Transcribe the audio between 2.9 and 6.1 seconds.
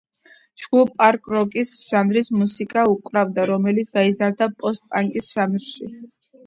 უკრავდა, რომელიც გადაიზარდა პოსტ-პანკის ჟანრში.